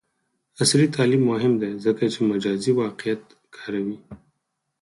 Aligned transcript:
عصري 0.61 0.85
تعلیم 0.95 1.21
مهم 1.31 1.53
دی 1.61 1.71
ځکه 1.85 2.03
چې 2.13 2.19
مجازی 2.31 2.71
واقعیت 2.81 3.23
کاروي. 3.55 3.97